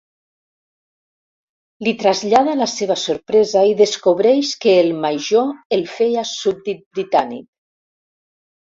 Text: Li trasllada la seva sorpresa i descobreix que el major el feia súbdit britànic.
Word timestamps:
Li 1.87 1.93
trasllada 2.03 2.57
la 2.63 2.69
seva 2.73 2.97
sorpresa 3.03 3.63
i 3.73 3.77
descobreix 3.83 4.57
que 4.65 4.77
el 4.87 4.93
major 5.07 5.77
el 5.79 5.87
feia 5.95 6.27
súbdit 6.35 6.87
britànic. 6.99 7.51